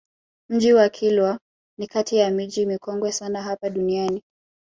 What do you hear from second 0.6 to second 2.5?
wa Kilwa ni kati ya